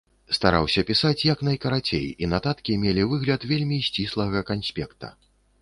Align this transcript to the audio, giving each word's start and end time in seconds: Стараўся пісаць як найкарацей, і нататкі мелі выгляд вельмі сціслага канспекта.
Стараўся 0.35 0.83
пісаць 0.87 1.25
як 1.27 1.43
найкарацей, 1.49 2.07
і 2.25 2.31
нататкі 2.33 2.79
мелі 2.87 3.07
выгляд 3.15 3.47
вельмі 3.53 3.79
сціслага 3.89 4.45
канспекта. 4.53 5.17